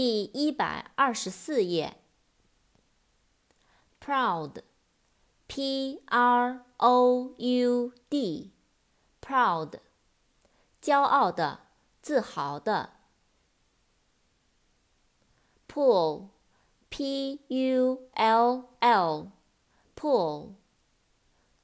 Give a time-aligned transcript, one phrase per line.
[0.00, 1.96] 第一百二十四页。
[4.00, 4.62] Proud,
[5.48, 5.72] P-R-O-U-D,
[9.20, 9.80] proud，
[10.80, 11.66] 骄傲的，
[12.00, 12.92] 自豪的。
[15.66, 16.28] Pull,
[16.90, 19.32] P-U-L-L,
[19.96, 20.54] pull，